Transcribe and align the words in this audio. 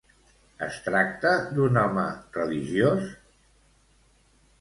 Es 0.67 0.77
tracta 0.85 1.33
d'un 1.57 1.77
home 1.81 2.05
religiós? 2.39 3.05